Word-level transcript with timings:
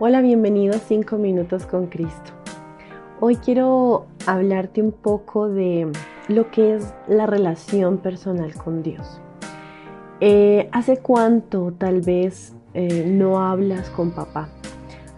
Hola, 0.00 0.22
bienvenido 0.22 0.74
a 0.74 0.78
5 0.78 1.18
minutos 1.18 1.66
con 1.66 1.86
Cristo. 1.86 2.32
Hoy 3.20 3.36
quiero 3.36 4.06
hablarte 4.26 4.82
un 4.82 4.90
poco 4.90 5.48
de 5.48 5.86
lo 6.26 6.50
que 6.50 6.74
es 6.74 6.92
la 7.06 7.26
relación 7.26 7.98
personal 7.98 8.52
con 8.54 8.82
Dios. 8.82 9.20
Eh, 10.18 10.68
¿Hace 10.72 10.96
cuánto 10.96 11.72
tal 11.78 12.00
vez 12.00 12.56
eh, 12.74 13.04
no 13.06 13.40
hablas 13.40 13.88
con 13.90 14.10
papá? 14.10 14.48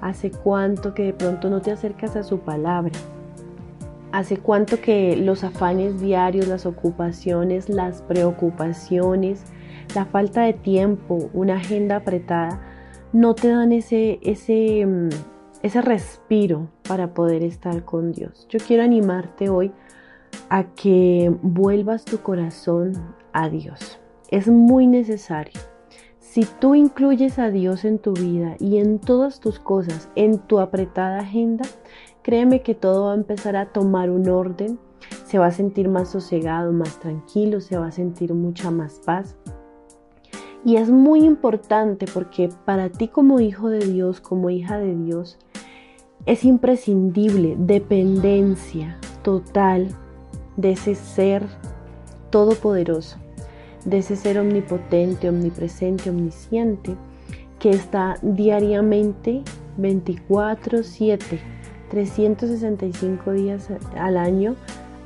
¿Hace 0.02 0.30
cuánto 0.30 0.92
que 0.92 1.04
de 1.04 1.12
pronto 1.14 1.48
no 1.48 1.62
te 1.62 1.70
acercas 1.70 2.14
a 2.14 2.22
su 2.22 2.40
palabra? 2.40 2.92
¿Hace 4.12 4.36
cuánto 4.36 4.82
que 4.82 5.16
los 5.16 5.42
afanes 5.42 6.02
diarios, 6.02 6.48
las 6.48 6.66
ocupaciones, 6.66 7.70
las 7.70 8.02
preocupaciones, 8.02 9.42
la 9.94 10.04
falta 10.04 10.42
de 10.42 10.52
tiempo, 10.52 11.30
una 11.32 11.56
agenda 11.56 11.96
apretada, 11.96 12.60
no 13.12 13.34
te 13.34 13.48
dan 13.48 13.72
ese, 13.72 14.18
ese, 14.22 14.84
mm, 14.86 15.08
ese 15.62 15.82
respiro 15.82 16.68
para 16.88 17.14
poder 17.14 17.42
estar 17.42 17.84
con 17.84 18.12
Dios. 18.12 18.46
Yo 18.48 18.58
quiero 18.58 18.82
animarte 18.82 19.48
hoy 19.48 19.72
a 20.48 20.64
que 20.74 21.34
vuelvas 21.42 22.04
tu 22.04 22.18
corazón 22.18 22.92
a 23.32 23.48
Dios. 23.48 23.98
Es 24.30 24.48
muy 24.48 24.86
necesario. 24.86 25.60
Si 26.18 26.44
tú 26.60 26.74
incluyes 26.74 27.38
a 27.38 27.50
Dios 27.50 27.84
en 27.84 27.98
tu 27.98 28.12
vida 28.12 28.56
y 28.58 28.76
en 28.76 28.98
todas 28.98 29.40
tus 29.40 29.58
cosas, 29.58 30.10
en 30.16 30.38
tu 30.38 30.58
apretada 30.60 31.20
agenda, 31.20 31.64
créeme 32.22 32.60
que 32.60 32.74
todo 32.74 33.06
va 33.06 33.12
a 33.12 33.16
empezar 33.16 33.56
a 33.56 33.72
tomar 33.72 34.10
un 34.10 34.28
orden, 34.28 34.78
se 35.24 35.38
va 35.38 35.46
a 35.46 35.52
sentir 35.52 35.88
más 35.88 36.10
sosegado, 36.10 36.72
más 36.72 36.98
tranquilo, 37.00 37.60
se 37.60 37.78
va 37.78 37.86
a 37.86 37.92
sentir 37.92 38.34
mucha 38.34 38.70
más 38.70 39.00
paz. 39.04 39.36
Y 40.66 40.78
es 40.78 40.90
muy 40.90 41.20
importante 41.24 42.06
porque 42.12 42.48
para 42.64 42.88
ti 42.88 43.06
como 43.06 43.38
hijo 43.38 43.70
de 43.70 43.86
Dios, 43.86 44.20
como 44.20 44.50
hija 44.50 44.78
de 44.78 44.96
Dios, 44.96 45.38
es 46.26 46.44
imprescindible 46.44 47.54
dependencia 47.56 48.98
total 49.22 49.86
de 50.56 50.72
ese 50.72 50.96
ser 50.96 51.46
todopoderoso, 52.30 53.16
de 53.84 53.98
ese 53.98 54.16
ser 54.16 54.40
omnipotente, 54.40 55.28
omnipresente, 55.28 56.10
omnisciente, 56.10 56.96
que 57.60 57.70
está 57.70 58.16
diariamente 58.22 59.42
24/7, 59.78 61.38
365 61.90 63.30
días 63.30 63.68
al 63.96 64.16
año 64.16 64.56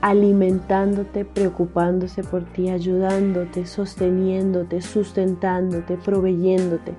alimentándote, 0.00 1.24
preocupándose 1.24 2.22
por 2.22 2.44
ti, 2.44 2.70
ayudándote, 2.70 3.66
sosteniéndote, 3.66 4.80
sustentándote, 4.80 5.96
proveyéndote. 5.96 6.94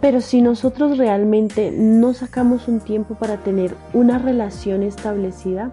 Pero 0.00 0.20
si 0.20 0.42
nosotros 0.42 0.98
realmente 0.98 1.72
no 1.74 2.12
sacamos 2.12 2.68
un 2.68 2.80
tiempo 2.80 3.14
para 3.14 3.38
tener 3.38 3.74
una 3.92 4.18
relación 4.18 4.82
establecida, 4.82 5.72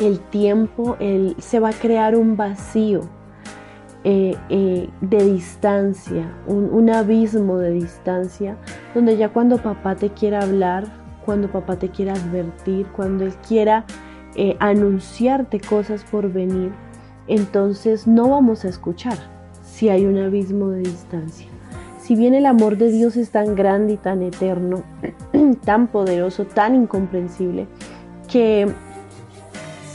el 0.00 0.18
tiempo 0.18 0.96
se 1.38 1.60
va 1.60 1.68
a 1.68 1.72
crear 1.72 2.16
un 2.16 2.36
vacío 2.36 3.02
eh, 4.02 4.34
eh, 4.48 4.88
de 5.02 5.24
distancia, 5.32 6.32
un, 6.46 6.70
un 6.72 6.88
abismo 6.88 7.58
de 7.58 7.70
distancia, 7.70 8.56
donde 8.94 9.16
ya 9.16 9.28
cuando 9.28 9.58
papá 9.58 9.94
te 9.94 10.08
quiera 10.08 10.40
hablar, 10.40 10.86
cuando 11.24 11.52
papá 11.52 11.76
te 11.76 11.90
quiera 11.90 12.14
advertir, 12.14 12.86
cuando 12.96 13.24
él 13.24 13.34
quiera 13.46 13.84
eh, 14.36 14.56
anunciarte 14.60 15.60
cosas 15.60 16.04
por 16.04 16.32
venir, 16.32 16.72
entonces 17.26 18.06
no 18.06 18.28
vamos 18.28 18.64
a 18.64 18.68
escuchar 18.68 19.18
si 19.64 19.88
hay 19.88 20.06
un 20.06 20.18
abismo 20.18 20.68
de 20.70 20.80
distancia. 20.80 21.46
Si 21.98 22.16
bien 22.16 22.34
el 22.34 22.46
amor 22.46 22.76
de 22.76 22.90
Dios 22.90 23.16
es 23.16 23.30
tan 23.30 23.54
grande 23.54 23.92
y 23.92 23.96
tan 23.96 24.22
eterno, 24.22 24.82
tan 25.64 25.86
poderoso, 25.86 26.44
tan 26.44 26.74
incomprensible, 26.74 27.66
que 28.28 28.68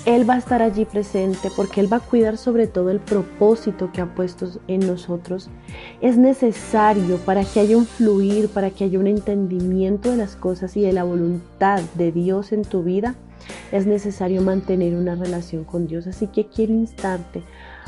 Él 0.05 0.29
va 0.29 0.35
a 0.35 0.37
estar 0.37 0.61
allí 0.61 0.85
presente 0.85 1.49
porque 1.55 1.81
Él 1.81 1.91
va 1.91 1.97
a 1.97 1.99
cuidar 1.99 2.37
sobre 2.37 2.67
todo 2.67 2.91
el 2.91 2.99
propósito 2.99 3.91
que 3.91 4.01
ha 4.01 4.13
puesto 4.13 4.47
en 4.67 4.85
nosotros, 4.85 5.49
es 5.99 6.15
necesario 6.17 7.17
para 7.17 7.43
que 7.43 7.59
haya 7.59 7.75
un 7.75 7.87
fluir, 7.87 8.49
para 8.49 8.69
que 8.69 8.83
haya 8.83 8.99
un 8.99 9.07
entendimiento 9.07 10.11
de 10.11 10.17
las 10.17 10.35
cosas 10.35 10.77
y 10.77 10.81
de 10.81 10.93
la 10.93 11.03
voluntad 11.03 11.81
de 11.95 12.11
Dios 12.11 12.51
en 12.51 12.61
tu 12.61 12.83
vida, 12.83 13.15
es 13.71 13.87
necesario 13.87 14.43
mantener 14.43 14.93
una 14.93 15.15
relación 15.15 15.63
con 15.63 15.87
Dios. 15.87 16.05
Así 16.05 16.27
que 16.27 16.45
quiero 16.45 16.73
instarte 16.73 17.41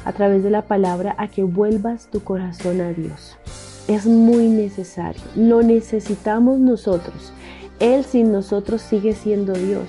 a 0.04 0.12
través 0.12 0.44
de 0.44 0.50
la 0.50 0.64
palabra 0.64 1.16
a 1.20 1.28
que 1.28 1.44
vuelvas 1.44 2.10
tu 2.10 2.24
corazón 2.24 2.82
a 2.82 2.94
Dios. 2.94 3.38
Es 3.88 4.06
muy 4.06 4.48
necesario. 4.48 5.22
Lo 5.36 5.62
necesitamos 5.62 6.60
nosotros. 6.60 7.32
Él 7.80 8.04
sin 8.06 8.32
nosotros 8.32 8.82
sigue 8.82 9.14
siendo 9.14 9.54
Dios, 9.54 9.88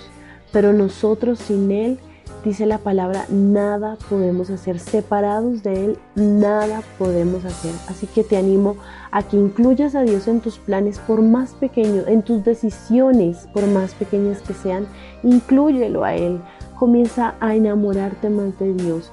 pero 0.53 0.75
nosotros 0.75 1.39
sin 1.39 1.71
Él 1.71 1.99
dice 2.45 2.67
la 2.67 2.79
palabra, 2.79 3.27
nada 3.29 3.97
podemos 4.09 4.51
hacer. 4.51 4.79
Separados 4.79 5.63
de 5.63 5.85
Él, 5.85 5.99
nada 6.15 6.83
podemos 6.99 7.45
hacer. 7.45 7.73
Así 7.89 8.07
que 8.07 8.25
te 8.25 8.37
animo 8.37 8.77
a 9.11 9.23
que 9.23 9.37
incluyas 9.37 9.95
a 9.95 10.03
Dios 10.03 10.29
en 10.29 10.41
tus 10.41 10.59
planes, 10.59 10.99
por 10.99 11.23
más 11.23 11.53
pequeños, 11.55 12.07
en 12.07 12.23
tus 12.23 12.45
decisiones, 12.45 13.49
por 13.53 13.67
más 13.67 13.95
pequeñas 13.95 14.43
que 14.43 14.55
sean, 14.55 14.87
inclúyelo 15.23 16.05
a 16.05 16.15
Él. 16.15 16.41
Comienza 16.79 17.35
a 17.41 17.55
enamorarte 17.55 18.31
más 18.31 18.59
de 18.59 18.75
Dios. 18.75 19.13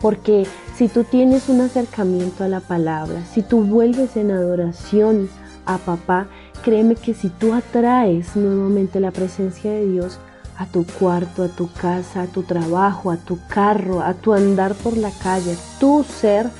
Porque 0.00 0.46
si 0.76 0.88
tú 0.88 1.04
tienes 1.04 1.48
un 1.48 1.60
acercamiento 1.60 2.44
a 2.44 2.48
la 2.48 2.60
palabra, 2.60 3.24
si 3.26 3.42
tú 3.42 3.62
vuelves 3.62 4.16
en 4.16 4.30
adoración 4.30 5.28
a 5.66 5.76
papá, 5.78 6.28
créeme 6.62 6.94
que 6.94 7.12
si 7.12 7.28
tú 7.28 7.52
atraes 7.52 8.34
nuevamente 8.34 9.00
la 9.00 9.10
presencia 9.10 9.70
de 9.70 9.86
Dios, 9.86 10.18
a 10.60 10.66
tu 10.66 10.84
cuarto, 10.84 11.42
a 11.42 11.48
tu 11.48 11.72
casa, 11.72 12.22
a 12.22 12.26
tu 12.26 12.42
trabajo, 12.42 13.10
a 13.10 13.16
tu 13.16 13.38
carro, 13.48 14.02
a 14.02 14.12
tu 14.12 14.34
andar 14.34 14.74
por 14.74 14.94
la 14.94 15.10
calle, 15.10 15.56
tu 15.78 16.04
ser, 16.04 16.50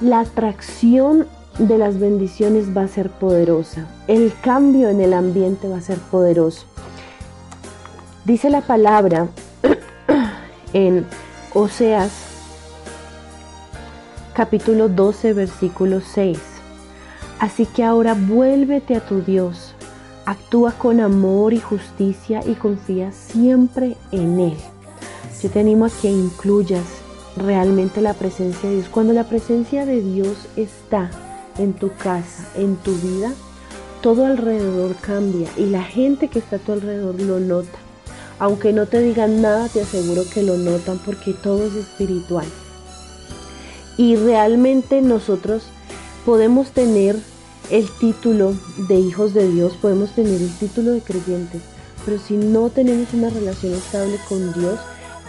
la 0.00 0.20
atracción 0.20 1.26
de 1.58 1.76
las 1.76 2.00
bendiciones 2.00 2.74
va 2.74 2.84
a 2.84 2.88
ser 2.88 3.10
poderosa. 3.10 3.86
El 4.08 4.32
cambio 4.40 4.88
en 4.88 5.02
el 5.02 5.12
ambiente 5.12 5.68
va 5.68 5.76
a 5.76 5.82
ser 5.82 5.98
poderoso. 5.98 6.64
Dice 8.24 8.48
la 8.48 8.62
palabra 8.62 9.28
en 10.72 11.04
Oseas 11.52 12.12
capítulo 14.32 14.88
12 14.88 15.34
versículo 15.34 16.00
6. 16.00 16.38
Así 17.40 17.66
que 17.66 17.84
ahora 17.84 18.14
vuélvete 18.14 18.96
a 18.96 19.00
tu 19.00 19.20
Dios 19.20 19.74
actúa 20.26 20.72
con 20.72 21.00
amor 21.00 21.52
y 21.52 21.60
justicia 21.60 22.40
y 22.46 22.54
confía 22.54 23.12
siempre 23.12 23.96
en 24.12 24.40
Él. 24.40 24.56
Yo 25.42 25.50
te 25.50 25.60
animo 25.60 25.84
a 25.84 25.90
que 25.90 26.10
incluyas 26.10 26.84
realmente 27.36 28.00
la 28.00 28.14
presencia 28.14 28.68
de 28.68 28.76
Dios. 28.76 28.88
Cuando 28.88 29.12
la 29.12 29.24
presencia 29.24 29.84
de 29.84 30.00
Dios 30.00 30.36
está 30.56 31.10
en 31.58 31.72
tu 31.74 31.90
casa, 31.94 32.48
en 32.56 32.76
tu 32.76 32.94
vida, 32.94 33.32
todo 34.00 34.26
alrededor 34.26 34.94
cambia 34.96 35.48
y 35.56 35.66
la 35.66 35.82
gente 35.82 36.28
que 36.28 36.38
está 36.38 36.56
a 36.56 36.58
tu 36.58 36.72
alrededor 36.72 37.20
lo 37.20 37.40
nota. 37.40 37.78
Aunque 38.38 38.72
no 38.72 38.86
te 38.86 39.00
digan 39.00 39.42
nada, 39.42 39.68
te 39.68 39.82
aseguro 39.82 40.22
que 40.32 40.42
lo 40.42 40.56
notan 40.56 40.98
porque 40.98 41.32
todo 41.34 41.64
es 41.66 41.74
espiritual. 41.74 42.46
Y 43.96 44.16
realmente 44.16 45.00
nosotros 45.02 45.64
podemos 46.24 46.70
tener 46.70 47.16
el 47.70 47.90
título 47.98 48.54
de 48.88 48.96
hijos 48.96 49.34
de 49.34 49.48
Dios, 49.50 49.74
podemos 49.80 50.10
tener 50.10 50.40
el 50.40 50.52
título 50.58 50.92
de 50.92 51.00
creyentes, 51.00 51.62
pero 52.04 52.18
si 52.18 52.36
no 52.36 52.68
tenemos 52.68 53.12
una 53.14 53.30
relación 53.30 53.72
estable 53.74 54.18
con 54.28 54.52
Dios, 54.52 54.78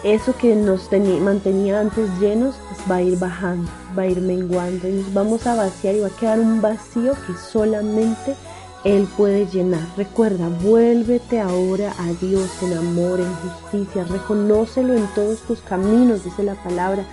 eso 0.04 0.36
que 0.38 0.56
nos 0.56 0.90
mantenía 1.22 1.80
antes 1.80 2.10
llenos 2.20 2.56
pues 2.68 2.92
va 2.92 2.96
a 2.98 3.02
ir 3.02 3.18
bajando, 3.18 3.70
va 3.98 4.04
a 4.04 4.08
ir 4.08 4.22
menguando 4.22 4.88
y 4.88 4.92
nos 4.92 5.14
vamos 5.14 5.48
a 5.48 5.56
vaciar 5.56 5.96
y 5.96 6.02
va 6.02 6.08
a 6.08 6.16
quedar 6.18 6.40
un 6.40 6.62
vacío 6.62 7.14
que 7.26 7.34
solamente 7.52 8.36
Él 8.84 9.08
puede 9.18 9.48
llenar. 9.48 9.82
Recuerda, 9.98 10.50
vuélvete 10.62 11.40
ahora 11.40 11.94
a 11.98 12.14
Dios 12.24 12.50
en 12.62 12.78
amor, 12.78 13.20
en 13.20 13.34
justicia, 13.36 14.04
reconócelo 14.04 14.94
en 14.94 15.08
todos 15.16 15.40
tus 15.40 15.62
caminos, 15.62 16.24
dice 16.24 16.44
la 16.44 16.56
palabra, 16.56 17.04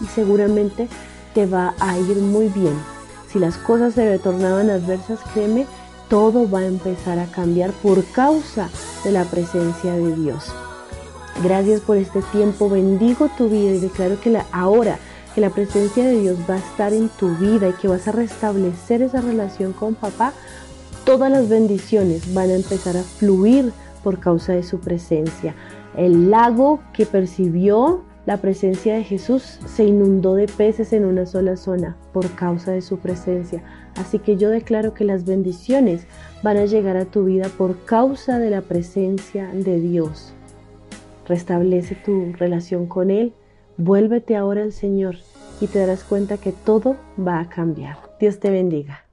y 0.00 0.06
seguramente 0.06 0.88
te 1.32 1.46
va 1.46 1.74
a 1.78 1.98
ir 1.98 2.16
muy 2.18 2.48
bien. 2.48 2.91
Si 3.32 3.38
las 3.38 3.56
cosas 3.56 3.94
se 3.94 4.08
retornaban 4.08 4.68
adversas, 4.68 5.20
créeme, 5.32 5.66
todo 6.08 6.50
va 6.50 6.60
a 6.60 6.66
empezar 6.66 7.18
a 7.18 7.26
cambiar 7.26 7.70
por 7.70 8.04
causa 8.04 8.68
de 9.04 9.12
la 9.12 9.24
presencia 9.24 9.94
de 9.94 10.14
Dios. 10.14 10.52
Gracias 11.42 11.80
por 11.80 11.96
este 11.96 12.20
tiempo, 12.30 12.68
bendigo 12.68 13.30
tu 13.38 13.48
vida 13.48 13.72
y 13.72 13.80
declaro 13.80 14.20
que 14.20 14.28
la, 14.28 14.44
ahora 14.52 14.98
que 15.34 15.40
la 15.40 15.48
presencia 15.48 16.04
de 16.04 16.20
Dios 16.20 16.38
va 16.48 16.54
a 16.54 16.58
estar 16.58 16.92
en 16.92 17.08
tu 17.08 17.34
vida 17.36 17.70
y 17.70 17.72
que 17.72 17.88
vas 17.88 18.06
a 18.06 18.12
restablecer 18.12 19.00
esa 19.00 19.22
relación 19.22 19.72
con 19.72 19.94
papá, 19.94 20.34
todas 21.06 21.30
las 21.30 21.48
bendiciones 21.48 22.34
van 22.34 22.50
a 22.50 22.54
empezar 22.54 22.98
a 22.98 23.02
fluir 23.02 23.72
por 24.04 24.20
causa 24.20 24.52
de 24.52 24.62
su 24.62 24.78
presencia. 24.78 25.54
El 25.96 26.30
lago 26.30 26.80
que 26.92 27.06
percibió 27.06 28.02
la 28.24 28.36
presencia 28.36 28.94
de 28.94 29.04
Jesús 29.04 29.58
se 29.66 29.84
inundó 29.84 30.34
de 30.34 30.46
peces 30.46 30.92
en 30.92 31.04
una 31.04 31.26
sola 31.26 31.56
zona 31.56 31.96
por 32.12 32.30
causa 32.34 32.70
de 32.70 32.80
su 32.80 32.98
presencia. 32.98 33.62
Así 33.96 34.18
que 34.18 34.36
yo 34.36 34.48
declaro 34.48 34.94
que 34.94 35.04
las 35.04 35.24
bendiciones 35.24 36.06
van 36.42 36.56
a 36.56 36.66
llegar 36.66 36.96
a 36.96 37.04
tu 37.04 37.24
vida 37.24 37.48
por 37.58 37.84
causa 37.84 38.38
de 38.38 38.50
la 38.50 38.62
presencia 38.62 39.48
de 39.52 39.80
Dios. 39.80 40.32
Restablece 41.26 41.96
tu 41.96 42.32
relación 42.34 42.86
con 42.86 43.10
Él, 43.10 43.32
vuélvete 43.76 44.36
ahora 44.36 44.62
al 44.62 44.72
Señor 44.72 45.16
y 45.60 45.66
te 45.66 45.80
darás 45.80 46.04
cuenta 46.04 46.36
que 46.36 46.52
todo 46.52 46.96
va 47.18 47.40
a 47.40 47.48
cambiar. 47.48 47.96
Dios 48.20 48.38
te 48.38 48.50
bendiga. 48.50 49.04